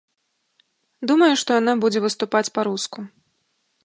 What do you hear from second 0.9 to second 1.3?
Думаю,